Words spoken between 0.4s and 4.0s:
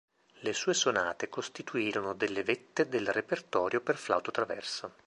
sue sonate costituirono delle vette del repertorio per